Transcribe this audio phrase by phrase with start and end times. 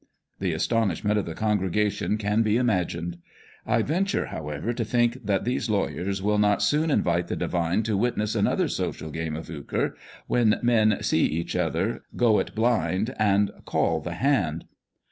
[0.39, 3.19] The astonishment of the congrega tion can be imagined.
[3.67, 7.95] I venture, however, to think that these lawyers will not soon invite the divine to
[7.95, 9.93] witness another social game of eucre,
[10.25, 14.65] when men "see" each other, "go it blind," and" call" the hand.